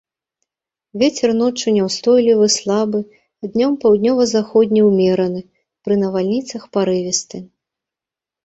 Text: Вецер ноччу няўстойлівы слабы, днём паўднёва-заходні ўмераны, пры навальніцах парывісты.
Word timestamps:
Вецер 1.01 1.29
ноччу 1.41 1.73
няўстойлівы 1.75 2.47
слабы, 2.57 2.99
днём 3.51 3.75
паўднёва-заходні 3.83 4.81
ўмераны, 4.89 5.41
пры 5.89 5.93
навальніцах 6.03 6.61
парывісты. 6.79 7.37